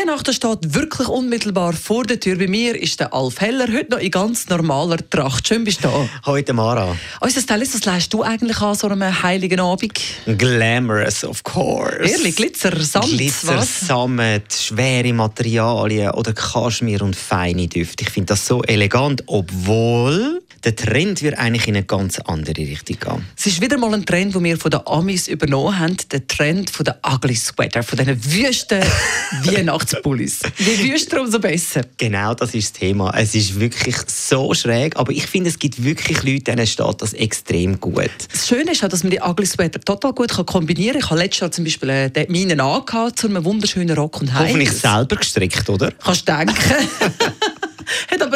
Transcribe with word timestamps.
Weihnachten 0.00 0.32
steht 0.32 0.74
wirklich 0.74 1.08
unmittelbar 1.08 1.72
vor 1.72 2.04
der 2.04 2.20
Tür. 2.20 2.38
Bei 2.38 2.46
mir 2.46 2.80
ist 2.80 3.00
der 3.00 3.12
Alf 3.12 3.40
Heller, 3.40 3.66
heute 3.66 3.90
noch 3.90 3.98
in 3.98 4.12
ganz 4.12 4.48
normaler 4.48 4.98
Tracht. 5.10 5.48
Schön 5.48 5.64
bist 5.64 5.82
du 5.82 5.88
da. 5.88 6.08
Heute 6.26 6.52
Mara. 6.52 6.96
Unser 7.20 7.40
Stylist, 7.40 7.74
was 7.74 7.84
leistest 7.84 8.14
du 8.14 8.22
eigentlich 8.22 8.60
an 8.60 8.76
so 8.76 8.86
einem 8.86 9.22
heiligen 9.22 9.58
Abend? 9.58 9.98
Glamorous, 10.24 11.24
of 11.24 11.42
course. 11.42 12.08
Ehrlich, 12.08 12.36
Glitzer, 12.36 12.80
Samt, 12.80 13.06
Glitzer, 13.06 13.56
was? 13.56 13.80
Samt, 13.80 14.52
schwere 14.52 15.12
Materialien 15.12 16.12
oder 16.12 16.32
Kaschmir 16.32 17.02
und 17.02 17.16
feine 17.16 17.66
Düfte. 17.66 18.04
Ich 18.04 18.10
finde 18.10 18.26
das 18.26 18.46
so 18.46 18.62
elegant, 18.62 19.24
obwohl 19.26 20.42
der 20.64 20.74
Trend 20.74 21.22
wird 21.22 21.38
eigentlich 21.38 21.68
in 21.68 21.76
eine 21.76 21.86
ganz 21.86 22.18
andere 22.18 22.58
Richtung 22.58 22.98
gehen. 22.98 23.26
Es 23.36 23.46
ist 23.46 23.60
wieder 23.60 23.78
mal 23.78 23.94
ein 23.94 24.04
Trend, 24.04 24.34
den 24.34 24.42
wir 24.42 24.58
von 24.58 24.70
den 24.70 24.86
Amis 24.86 25.28
übernommen 25.28 25.78
haben. 25.78 25.96
Der 26.10 26.26
Trend 26.26 26.70
von 26.70 26.84
den 26.84 26.94
Ugly 27.06 27.36
Sweater, 27.36 27.82
von 27.82 27.98
diesen 27.98 28.24
wüsten 28.24 28.82
Weihnachtspullis. 29.88 30.40
Je 30.58 30.92
wüster, 30.92 31.20
umso 31.20 31.38
besser. 31.38 31.82
Genau, 31.96 32.34
das 32.34 32.54
ist 32.54 32.74
das 32.74 32.80
Thema. 32.80 33.12
Es 33.16 33.34
ist 33.34 33.58
wirklich 33.58 33.96
so 34.06 34.52
schräg, 34.54 34.96
aber 34.96 35.12
ich 35.12 35.26
finde, 35.26 35.50
es 35.50 35.58
gibt 35.58 35.82
wirklich 35.82 36.22
Leute, 36.22 36.44
denen 36.44 36.66
steht 36.66 37.02
das 37.02 37.12
extrem 37.14 37.80
gut. 37.80 38.10
Das 38.30 38.46
Schöne 38.46 38.72
ist 38.72 38.84
auch, 38.84 38.88
dass 38.88 39.02
man 39.02 39.10
die 39.10 39.20
Ugly 39.20 39.46
Sweater 39.46 39.80
total 39.80 40.12
gut 40.12 40.30
kombinieren 40.46 41.00
kann. 41.00 41.04
Ich 41.04 41.10
habe 41.10 41.20
letztes 41.20 41.40
Jahr 41.40 41.50
zum 41.50 41.64
Beispiel 41.64 41.88
äh, 41.90 42.26
meinen 42.28 42.60
angehabt, 42.60 43.18
zu 43.18 43.28
einem 43.28 43.44
wunderschönen 43.44 43.96
Rock 43.96 44.20
und 44.20 44.32
High. 44.34 44.48
Hoffentlich 44.48 44.72
selber 44.72 45.16
gestrickt, 45.16 45.68
oder? 45.68 45.92
Kannst 45.92 46.28
du 46.28 46.36
denken. 46.36 46.54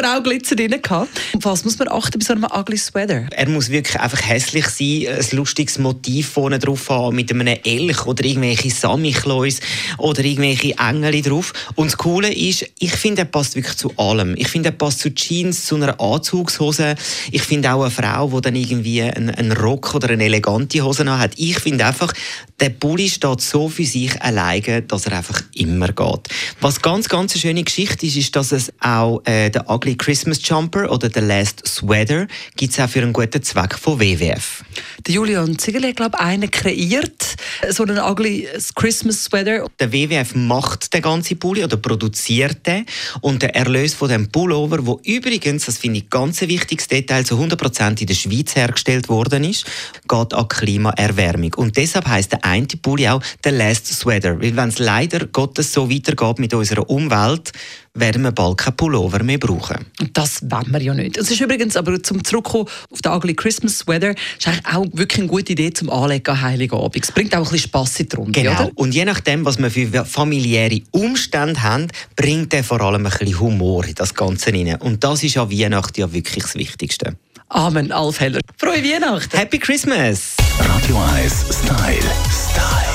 Aber 0.03 0.19
auch 0.19 0.23
Glitzer 0.23 0.55
drin 0.55 0.81
gehabt. 0.81 1.09
Was 1.39 1.63
muss 1.63 1.79
man 1.79 1.87
achten 1.87 2.19
bei 2.19 2.25
so 2.25 2.33
einem 2.33 2.45
ugly 2.45 2.77
Sweater? 2.77 3.27
Er 3.31 3.49
muss 3.49 3.69
wirklich 3.69 3.99
einfach 3.99 4.21
hässlich 4.21 4.67
sein, 4.67 5.15
ein 5.15 5.37
lustiges 5.37 5.77
Motiv 5.77 6.29
vorne 6.29 6.59
drauf 6.59 6.89
haben, 6.89 7.15
mit 7.15 7.31
einem 7.31 7.47
Elch 7.47 8.05
oder 8.05 8.25
irgendwelche 8.25 8.69
Samichlaus 8.69 9.59
oder 9.97 10.23
irgendwelche 10.23 10.75
Engel 10.77 11.21
drauf. 11.21 11.53
Und 11.75 11.87
das 11.87 11.97
Coole 11.97 12.33
ist, 12.33 12.65
ich 12.79 12.91
finde, 12.91 13.21
er 13.21 13.25
passt 13.25 13.55
wirklich 13.55 13.77
zu 13.77 13.93
allem. 13.97 14.35
Ich 14.37 14.49
finde, 14.49 14.69
er 14.69 14.73
passt 14.73 14.99
zu 14.99 15.13
Jeans, 15.13 15.65
zu 15.65 15.75
einer 15.75 15.99
Anzugshose. 15.99 16.95
Ich 17.31 17.43
finde 17.43 17.73
auch 17.73 17.81
eine 17.81 17.91
Frau, 17.91 18.27
die 18.27 18.41
dann 18.41 18.55
irgendwie 18.55 19.01
einen, 19.03 19.29
einen 19.29 19.51
Rock 19.53 19.95
oder 19.95 20.09
eine 20.09 20.25
elegante 20.25 20.81
Hose 20.81 21.05
hat. 21.17 21.31
Ich 21.37 21.59
finde 21.59 21.85
einfach, 21.85 22.13
der 22.59 22.69
Pulli 22.69 23.09
steht 23.09 23.41
so 23.41 23.69
für 23.69 23.85
sich 23.85 24.21
alleine, 24.21 24.81
dass 24.81 25.05
er 25.05 25.17
einfach 25.17 25.41
immer 25.55 25.87
geht. 25.87 26.27
Was 26.59 26.81
ganz, 26.81 27.09
ganz 27.09 27.33
eine 27.33 27.41
schöne 27.41 27.63
Geschichte 27.63 28.05
ist, 28.05 28.17
ist, 28.17 28.35
dass 28.35 28.51
es 28.51 28.73
auch 28.79 29.21
äh, 29.25 29.49
der 29.49 29.69
Ugly 29.69 29.92
Christmas 29.97 30.39
Jumper 30.43 30.91
oder 30.91 31.09
der 31.09 31.21
Last 31.21 31.67
Sweater 31.67 32.27
gibt 32.55 32.73
es 32.73 32.79
auch 32.79 32.89
für 32.89 33.01
einen 33.01 33.13
guten 33.13 33.41
Zweck 33.43 33.77
von 33.77 33.99
WWF. 33.99 34.63
Der 35.05 35.15
Julian 35.15 35.57
Ziegler 35.57 35.89
hat, 35.89 35.95
glaube 35.95 36.19
einen 36.19 36.49
kreiert, 36.49 37.35
so 37.69 37.83
einen 37.83 37.99
ugly 37.99 38.47
Christmas 38.75 39.25
Sweater. 39.25 39.67
Der 39.79 39.91
WWF 39.91 40.35
macht 40.35 40.93
den 40.93 41.01
ganzen 41.01 41.37
Pulli 41.39 41.63
oder 41.63 41.77
produziert 41.77 42.65
den 42.65 42.85
und 43.21 43.41
der 43.41 43.55
Erlös 43.55 43.93
von 43.93 44.09
dem 44.09 44.29
Pullover, 44.29 44.85
wo 44.85 44.99
übrigens, 45.03 45.65
das 45.65 45.77
finde 45.77 45.99
ich 45.99 46.09
ganz 46.09 46.41
ein 46.41 46.49
wichtiges 46.49 46.87
Detail, 46.87 47.25
zu 47.25 47.35
100% 47.35 48.01
in 48.01 48.07
der 48.07 48.13
Schweiz 48.13 48.55
hergestellt 48.55 49.09
worden 49.09 49.43
ist, 49.43 49.65
geht 50.07 50.33
an 50.33 50.47
Klimaerwärmung. 50.47 51.53
Und 51.55 51.77
deshalb 51.77 52.07
heißt 52.07 52.31
der 52.31 52.45
eine 52.45 52.67
Pulli 52.81 53.07
auch 53.09 53.21
der 53.43 53.51
Last 53.51 53.87
Sweater, 53.87 54.41
weil 54.41 54.55
wenn 54.55 54.69
es 54.69 54.79
leider 54.79 55.27
Gottes 55.27 55.73
so 55.73 55.89
weitergeht 55.89 56.39
mit 56.39 56.53
unserer 56.53 56.89
Umwelt, 56.89 57.51
werden 57.95 58.23
wir 58.23 58.31
bald 58.31 58.57
kein 58.57 58.75
Pullover 58.75 59.21
mehr 59.23 59.37
brauchen. 59.37 59.85
Und 59.99 60.17
das 60.17 60.41
wollen 60.49 60.71
wir 60.71 60.81
ja 60.81 60.93
nicht. 60.93 61.17
Es 61.17 61.29
ist 61.29 61.39
übrigens, 61.41 61.77
aber 61.77 62.01
zum 62.01 62.23
Zurückkommen 62.23 62.65
auf 62.89 63.01
den 63.01 63.11
Ugly 63.11 63.35
Christmas 63.35 63.79
Sweater, 63.79 64.11
ist 64.11 64.47
eigentlich 64.47 64.65
auch 64.73 64.85
wirklich 64.93 65.19
eine 65.19 65.27
gute 65.27 65.51
Idee 65.51 65.71
zum 65.71 65.89
Anlegen 65.91 66.27
an 66.31 66.41
Heiligen 66.41 66.75
Abend. 66.75 67.03
Es 67.03 67.11
bringt 67.11 67.33
auch 67.35 67.39
ein 67.39 67.43
bisschen 67.43 67.59
Spass 67.69 67.99
in 67.99 68.09
die 68.09 68.15
Runde, 68.15 68.41
Genau. 68.41 68.51
oder? 68.51 68.71
Und 68.75 68.95
je 68.95 69.05
nachdem, 69.05 69.45
was 69.45 69.59
wir 69.59 69.69
für 69.69 70.05
familiäre 70.05 70.81
Umstände 70.91 71.61
haben, 71.61 71.87
bringt 72.15 72.53
er 72.53 72.63
vor 72.63 72.81
allem 72.81 73.05
ein 73.05 73.11
bisschen 73.11 73.39
Humor 73.39 73.85
in 73.85 73.95
das 73.95 74.13
Ganze 74.15 74.51
rein. 74.51 74.75
Und 74.79 75.03
das 75.03 75.23
ist 75.23 75.37
an 75.37 75.51
Weihnachten 75.51 75.99
ja 75.99 76.11
wirklich 76.11 76.43
das 76.43 76.55
Wichtigste. 76.55 77.15
Amen, 77.49 77.91
Alf 77.91 78.19
Heller. 78.19 78.39
Frohe 78.57 78.83
Weihnachten! 78.83 79.37
Happy 79.37 79.59
Christmas! 79.59 80.35
Radio 80.57 80.97
1 81.15 81.33
Style. 81.51 81.99
Style. 82.31 82.89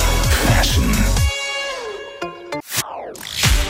Fashion. 0.45 0.68